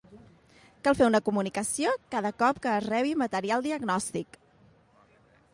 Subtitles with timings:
[0.87, 4.45] Cal fer una comunicació cada cop que es rebi material diagnòstic.